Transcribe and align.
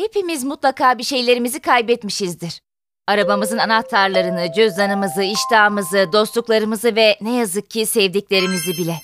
Hepimiz 0.00 0.44
mutlaka 0.44 0.98
bir 0.98 1.02
şeylerimizi 1.02 1.60
kaybetmişizdir. 1.60 2.60
Arabamızın 3.08 3.58
anahtarlarını, 3.58 4.52
cüzdanımızı, 4.52 5.22
iştahımızı, 5.22 6.06
dostluklarımızı 6.12 6.96
ve 6.96 7.16
ne 7.20 7.36
yazık 7.36 7.70
ki 7.70 7.86
sevdiklerimizi 7.86 8.72
bile. 8.72 8.94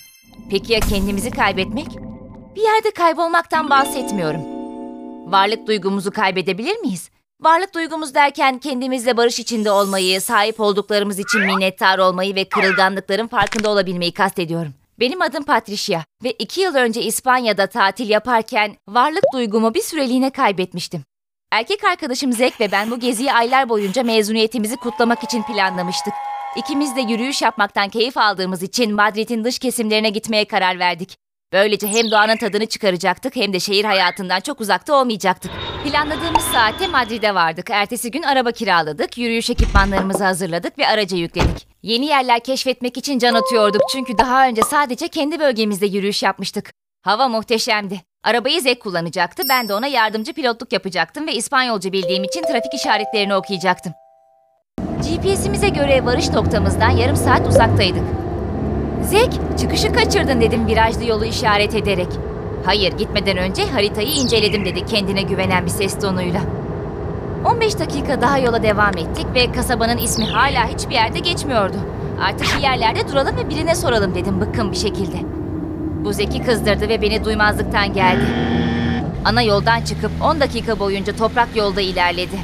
Peki 0.51 0.73
ya 0.73 0.79
kendimizi 0.79 1.31
kaybetmek? 1.31 1.87
Bir 2.55 2.61
yerde 2.61 2.91
kaybolmaktan 2.91 3.69
bahsetmiyorum. 3.69 4.41
Varlık 5.31 5.67
duygumuzu 5.67 6.11
kaybedebilir 6.11 6.77
miyiz? 6.77 7.09
Varlık 7.41 7.75
duygumuz 7.75 8.15
derken 8.15 8.59
kendimizle 8.59 9.17
barış 9.17 9.39
içinde 9.39 9.71
olmayı, 9.71 10.21
sahip 10.21 10.59
olduklarımız 10.59 11.19
için 11.19 11.41
minnettar 11.41 11.99
olmayı 11.99 12.35
ve 12.35 12.49
kırılganlıkların 12.49 13.27
farkında 13.27 13.69
olabilmeyi 13.69 14.11
kastediyorum. 14.11 14.73
Benim 14.99 15.21
adım 15.21 15.43
Patricia 15.43 16.03
ve 16.23 16.31
iki 16.31 16.61
yıl 16.61 16.75
önce 16.75 17.01
İspanya'da 17.01 17.67
tatil 17.67 18.09
yaparken 18.09 18.77
varlık 18.87 19.23
duygumu 19.33 19.73
bir 19.73 19.81
süreliğine 19.81 20.29
kaybetmiştim. 20.29 21.03
Erkek 21.51 21.83
arkadaşım 21.83 22.33
Zek 22.33 22.61
ve 22.61 22.71
ben 22.71 22.91
bu 22.91 22.99
geziyi 22.99 23.33
aylar 23.33 23.69
boyunca 23.69 24.03
mezuniyetimizi 24.03 24.75
kutlamak 24.75 25.23
için 25.23 25.43
planlamıştık. 25.43 26.13
İkimiz 26.55 26.95
de 26.95 27.01
yürüyüş 27.01 27.41
yapmaktan 27.41 27.89
keyif 27.89 28.17
aldığımız 28.17 28.63
için 28.63 28.95
Madrid'in 28.95 29.43
dış 29.43 29.59
kesimlerine 29.59 30.09
gitmeye 30.09 30.45
karar 30.45 30.79
verdik. 30.79 31.17
Böylece 31.53 31.87
hem 31.87 32.11
doğanın 32.11 32.37
tadını 32.37 32.65
çıkaracaktık 32.65 33.35
hem 33.35 33.53
de 33.53 33.59
şehir 33.59 33.85
hayatından 33.85 34.39
çok 34.39 34.61
uzakta 34.61 34.95
olmayacaktık. 34.95 35.51
Planladığımız 35.83 36.43
saate 36.43 36.87
Madrid'e 36.87 37.35
vardık. 37.35 37.69
Ertesi 37.69 38.11
gün 38.11 38.23
araba 38.23 38.51
kiraladık, 38.51 39.17
yürüyüş 39.17 39.49
ekipmanlarımızı 39.49 40.23
hazırladık 40.23 40.79
ve 40.79 40.87
araca 40.87 41.17
yükledik. 41.17 41.66
Yeni 41.83 42.05
yerler 42.05 42.39
keşfetmek 42.39 42.97
için 42.97 43.19
can 43.19 43.33
atıyorduk 43.33 43.81
çünkü 43.91 44.17
daha 44.17 44.47
önce 44.47 44.61
sadece 44.61 45.07
kendi 45.07 45.39
bölgemizde 45.39 45.85
yürüyüş 45.85 46.23
yapmıştık. 46.23 46.73
Hava 47.01 47.27
muhteşemdi. 47.27 48.01
Arabayı 48.23 48.61
Zek 48.61 48.81
kullanacaktı, 48.81 49.43
ben 49.49 49.67
de 49.67 49.73
ona 49.73 49.87
yardımcı 49.87 50.33
pilotluk 50.33 50.73
yapacaktım 50.73 51.27
ve 51.27 51.33
İspanyolca 51.33 51.91
bildiğim 51.91 52.23
için 52.23 52.41
trafik 52.41 52.73
işaretlerini 52.73 53.35
okuyacaktım. 53.35 53.93
GPS'imize 54.97 55.69
göre 55.69 56.05
varış 56.05 56.29
noktamızdan 56.29 56.89
yarım 56.89 57.15
saat 57.15 57.47
uzaktaydık. 57.47 58.03
Zek, 59.03 59.29
çıkışı 59.59 59.93
kaçırdın 59.93 60.41
dedim 60.41 60.67
virajlı 60.67 61.05
yolu 61.05 61.25
işaret 61.25 61.75
ederek. 61.75 62.07
Hayır, 62.65 62.97
gitmeden 62.97 63.37
önce 63.37 63.65
haritayı 63.65 64.07
inceledim 64.07 64.65
dedi 64.65 64.85
kendine 64.85 65.21
güvenen 65.21 65.65
bir 65.65 65.71
ses 65.71 65.99
tonuyla. 65.99 66.41
15 67.45 67.79
dakika 67.79 68.21
daha 68.21 68.37
yola 68.37 68.63
devam 68.63 68.97
ettik 68.97 69.25
ve 69.33 69.51
kasabanın 69.51 69.97
ismi 69.97 70.25
hala 70.25 70.67
hiçbir 70.67 70.93
yerde 70.93 71.19
geçmiyordu. 71.19 71.77
Artık 72.21 72.57
bir 72.57 72.63
yerlerde 72.63 73.07
duralım 73.07 73.37
ve 73.37 73.49
birine 73.49 73.75
soralım 73.75 74.15
dedim 74.15 74.41
bıkkın 74.41 74.71
bir 74.71 74.77
şekilde. 74.77 75.17
Bu 76.05 76.13
Zek'i 76.13 76.43
kızdırdı 76.43 76.89
ve 76.89 77.01
beni 77.01 77.25
duymazlıktan 77.25 77.93
geldi. 77.93 78.25
Ana 79.25 79.41
yoldan 79.41 79.81
çıkıp 79.81 80.11
10 80.23 80.39
dakika 80.39 80.79
boyunca 80.79 81.15
toprak 81.15 81.55
yolda 81.55 81.81
ilerledi. 81.81 82.37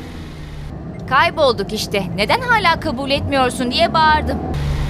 Kaybolduk 1.10 1.74
işte. 1.74 2.04
Neden 2.16 2.42
hala 2.42 2.80
kabul 2.80 3.12
etmiyorsun 3.12 3.72
diye 3.72 3.94
bağırdım. 3.94 4.40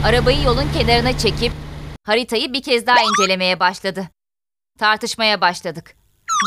Arabayı 0.05 0.43
yolun 0.43 0.65
kenarına 0.77 1.17
çekip 1.17 1.51
haritayı 2.03 2.53
bir 2.53 2.61
kez 2.61 2.87
daha 2.87 2.97
incelemeye 3.01 3.59
başladı. 3.59 4.07
Tartışmaya 4.79 5.41
başladık. 5.41 5.95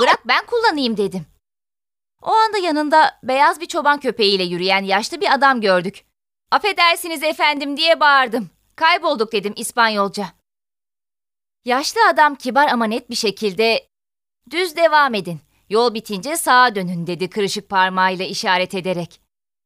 Bırak 0.01 0.19
ben 0.29 0.47
kullanayım 0.47 0.97
dedim. 0.97 1.27
O 2.27 2.31
anda 2.31 2.59
yanında 2.59 3.19
beyaz 3.23 3.61
bir 3.61 3.67
çoban 3.67 4.01
köpeğiyle 4.01 4.45
yürüyen 4.45 4.85
yaşlı 4.85 5.21
bir 5.21 5.35
adam 5.35 5.61
gördük. 5.61 6.05
Affedersiniz 6.51 7.23
efendim 7.23 7.77
diye 7.77 8.01
bağırdım. 8.01 8.51
Kaybolduk 8.77 9.33
dedim 9.33 9.53
İspanyolca. 9.57 10.27
Yaşlı 11.65 12.01
adam 12.13 12.35
kibar 12.35 12.69
ama 12.69 12.85
net 12.85 13.11
bir 13.11 13.15
şekilde 13.15 13.89
düz 14.51 14.77
devam 14.77 15.15
edin. 15.15 15.41
Yol 15.69 15.95
bitince 15.95 16.37
sağa 16.37 16.75
dönün 16.75 17.07
dedi 17.07 17.31
kırışık 17.31 17.69
parmağıyla 17.69 18.25
işaret 18.25 18.75
ederek. 18.75 19.21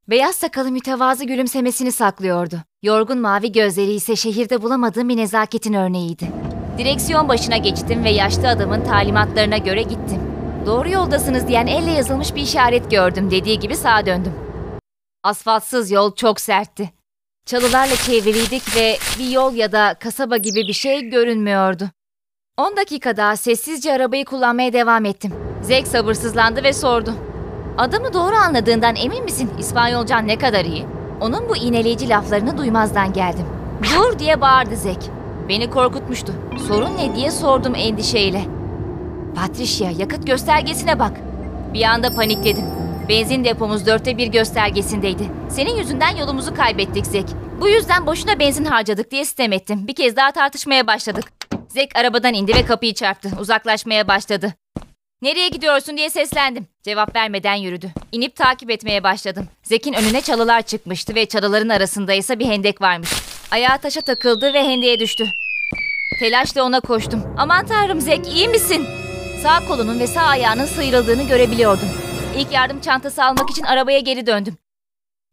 Beyaz 0.08 0.34
sakalı 0.34 0.70
mütevazı 0.70 1.25
gülümsemesini 1.25 1.92
saklıyordu. 1.92 2.61
Yorgun 2.83 3.19
mavi 3.19 3.53
gözleri 3.53 3.92
ise 3.92 4.16
şehirde 4.16 4.62
bulamadığım 4.62 5.08
bir 5.08 5.16
nezaketin 5.16 5.72
örneğiydi. 5.72 6.32
Direksiyon 6.78 7.28
başına 7.28 7.56
geçtim 7.56 8.04
ve 8.04 8.10
yaşlı 8.10 8.49
adamın 8.49 8.84
talimatlarına 8.84 9.59
göre 9.59 9.82
gittim. 9.82 10.29
Doğru 10.66 10.88
yoldasınız 10.91 11.48
diyen 11.48 11.66
elle 11.66 11.91
yazılmış 11.91 12.34
bir 12.34 12.43
işaret 12.43 12.91
gördüm 12.91 13.31
dediği 13.31 13.59
gibi 13.59 13.76
sağa 13.76 14.06
döndüm. 14.06 14.32
Asfaltsız 15.22 15.91
yol 15.91 16.15
çok 16.15 16.41
sertti. 16.41 16.91
Çalılarla 17.47 17.97
çevriliydik 17.97 18.76
ve 18.76 18.97
bir 19.19 19.31
yol 19.31 19.54
ya 19.54 19.72
da 19.72 19.94
kasaba 20.00 20.37
gibi 20.37 20.69
bir 20.69 20.72
şey 20.72 21.10
görünmüyordu. 21.10 21.84
10 22.56 22.76
dakika 22.76 23.16
daha 23.16 23.37
sessizce 23.37 23.93
arabayı 23.93 24.25
kullanmaya 24.25 24.72
devam 24.72 25.04
ettim. 25.04 25.32
Zek 25.62 25.87
sabırsızlandı 25.87 26.62
ve 26.65 26.72
sordu. 26.72 27.15
Adamı 27.78 28.12
doğru 28.12 28.34
anladığından 28.34 28.97
emin 28.97 29.25
misin? 29.25 29.50
İspanyolcan 29.59 30.26
ne 30.28 30.38
kadar 30.38 30.65
iyi? 30.65 30.87
Onun 31.20 31.49
bu 31.49 31.56
iğneleyici 31.56 32.09
laflarını 32.09 32.59
duymazdan 32.59 33.12
geldim. 33.12 33.47
Dur 33.94 34.19
diye 34.19 34.41
bağırdı 34.41 34.76
Zek. 34.76 35.10
Beni 35.49 35.70
korkutmuştu. 35.70 36.32
Sorun 36.69 36.97
ne 36.97 37.16
diye 37.16 37.31
sordum 37.31 37.75
endişeyle. 37.75 38.59
Patricia 39.34 39.91
yakıt 39.91 40.26
göstergesine 40.26 40.98
bak. 40.98 41.12
Bir 41.74 41.82
anda 41.82 42.14
panikledim. 42.14 42.64
Benzin 43.08 43.44
depomuz 43.44 43.86
dörtte 43.86 44.18
bir 44.18 44.26
göstergesindeydi. 44.26 45.22
Senin 45.50 45.76
yüzünden 45.76 46.16
yolumuzu 46.16 46.54
kaybettik 46.54 47.06
Zek. 47.06 47.26
Bu 47.60 47.69
yüzden 47.69 48.06
boşuna 48.06 48.38
benzin 48.38 48.64
harcadık 48.64 49.10
diye 49.10 49.24
sitem 49.24 49.52
ettim. 49.52 49.86
Bir 49.86 49.94
kez 49.94 50.16
daha 50.16 50.30
tartışmaya 50.32 50.86
başladık. 50.86 51.24
Zek 51.69 51.96
arabadan 51.96 52.34
indi 52.34 52.54
ve 52.54 52.64
kapıyı 52.64 52.94
çarptı. 52.94 53.30
Uzaklaşmaya 53.40 54.08
başladı. 54.08 54.54
Nereye 55.22 55.48
gidiyorsun 55.48 55.96
diye 55.96 56.10
seslendim. 56.10 56.66
Cevap 56.82 57.16
vermeden 57.16 57.54
yürüdü. 57.54 57.90
İnip 58.12 58.36
takip 58.36 58.70
etmeye 58.70 59.02
başladım. 59.04 59.48
Zek'in 59.62 59.92
önüne 59.92 60.20
çalılar 60.20 60.62
çıkmıştı 60.62 61.14
ve 61.14 61.26
çalıların 61.26 61.69
arasında 61.69 62.12
ise 62.12 62.38
bir 62.38 62.46
hendek 62.46 62.80
varmış. 62.80 63.10
Ayağı 63.50 63.78
taşa 63.78 64.00
takıldı 64.00 64.54
ve 64.54 64.64
hendeğe 64.64 65.00
düştü. 65.00 65.32
Telaşla 66.20 66.62
ona 66.62 66.80
koştum. 66.80 67.22
Aman 67.38 67.66
tanrım 67.66 68.00
Zek 68.00 68.28
iyi 68.34 68.48
misin? 68.48 69.00
Sağ 69.42 69.66
kolunun 69.68 70.00
ve 70.00 70.06
sağ 70.06 70.22
ayağının 70.22 70.64
sıyrıldığını 70.64 71.22
görebiliyordum. 71.22 71.88
İlk 72.36 72.52
yardım 72.52 72.80
çantası 72.80 73.24
almak 73.24 73.50
için 73.50 73.62
arabaya 73.62 73.98
geri 74.00 74.26
döndüm. 74.26 74.56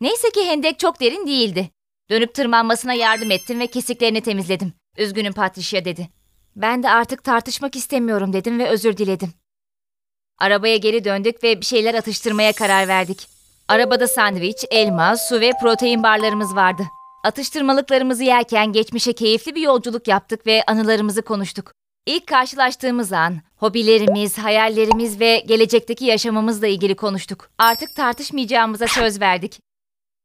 Neyse 0.01 0.29
ki 0.29 0.45
hendek 0.45 0.79
çok 0.79 0.99
derin 0.99 1.27
değildi. 1.27 1.69
Dönüp 2.09 2.33
tırmanmasına 2.33 2.93
yardım 2.93 3.31
ettim 3.31 3.59
ve 3.59 3.67
kesiklerini 3.67 4.21
temizledim. 4.21 4.73
Üzgünüm 4.97 5.33
Patricia 5.33 5.85
dedi. 5.85 6.09
Ben 6.55 6.83
de 6.83 6.89
artık 6.89 7.23
tartışmak 7.23 7.75
istemiyorum 7.75 8.33
dedim 8.33 8.59
ve 8.59 8.69
özür 8.69 8.97
diledim. 8.97 9.33
Arabaya 10.39 10.77
geri 10.77 11.03
döndük 11.05 11.43
ve 11.43 11.61
bir 11.61 11.65
şeyler 11.65 11.93
atıştırmaya 11.93 12.53
karar 12.53 12.87
verdik. 12.87 13.27
Arabada 13.67 14.07
sandviç, 14.07 14.65
elma, 14.71 15.17
su 15.17 15.41
ve 15.41 15.51
protein 15.61 16.03
barlarımız 16.03 16.55
vardı. 16.55 16.83
Atıştırmalıklarımızı 17.23 18.23
yerken 18.23 18.71
geçmişe 18.71 19.13
keyifli 19.13 19.55
bir 19.55 19.61
yolculuk 19.61 20.07
yaptık 20.07 20.47
ve 20.47 20.63
anılarımızı 20.67 21.21
konuştuk. 21.21 21.73
İlk 22.07 22.27
karşılaştığımız 22.27 23.13
an, 23.13 23.41
hobilerimiz, 23.57 24.37
hayallerimiz 24.37 25.19
ve 25.19 25.43
gelecekteki 25.47 26.05
yaşamımızla 26.05 26.67
ilgili 26.67 26.95
konuştuk. 26.95 27.49
Artık 27.57 27.95
tartışmayacağımıza 27.95 28.87
söz 28.87 29.21
verdik. 29.21 29.59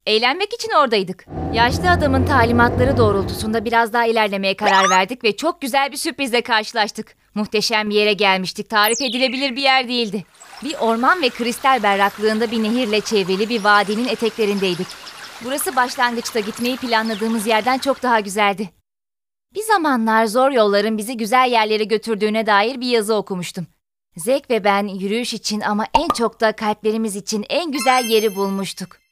Eğlenmek 0.05 0.53
için 0.53 0.71
oradaydık. 0.71 1.25
Yaşlı 1.53 1.89
adamın 1.89 2.25
talimatları 2.25 2.97
doğrultusunda 2.97 3.65
biraz 3.65 3.93
daha 3.93 4.05
ilerlemeye 4.05 4.55
karar 4.55 4.89
verdik 4.89 5.23
ve 5.23 5.35
çok 5.35 5.61
güzel 5.61 5.91
bir 5.91 5.97
sürprizle 5.97 6.41
karşılaştık. 6.41 7.15
Muhteşem 7.35 7.89
bir 7.89 7.95
yere 7.95 8.13
gelmiştik. 8.13 8.69
Tarif 8.69 9.01
edilebilir 9.01 9.55
bir 9.55 9.61
yer 9.61 9.87
değildi. 9.87 10.25
Bir 10.63 10.75
orman 10.79 11.21
ve 11.21 11.29
kristal 11.29 11.83
berraklığında 11.83 12.51
bir 12.51 12.63
nehirle 12.63 13.01
çevrili 13.01 13.49
bir 13.49 13.63
vadinin 13.63 14.07
eteklerindeydik. 14.07 14.87
Burası 15.43 15.75
başlangıçta 15.75 16.39
gitmeyi 16.39 16.77
planladığımız 16.77 17.47
yerden 17.47 17.77
çok 17.77 18.03
daha 18.03 18.19
güzeldi. 18.19 18.69
Bir 19.55 19.61
zamanlar 19.61 20.25
zor 20.25 20.51
yolların 20.51 20.97
bizi 20.97 21.17
güzel 21.17 21.51
yerlere 21.51 21.83
götürdüğüne 21.83 22.45
dair 22.45 22.81
bir 22.81 22.87
yazı 22.87 23.15
okumuştum. 23.15 23.67
Zek 24.17 24.49
ve 24.49 24.63
ben 24.63 24.87
yürüyüş 24.87 25.33
için 25.33 25.61
ama 25.61 25.85
en 25.93 26.07
çok 26.07 26.41
da 26.41 26.51
kalplerimiz 26.51 27.15
için 27.15 27.45
en 27.49 27.71
güzel 27.71 28.05
yeri 28.05 28.35
bulmuştuk. 28.35 29.02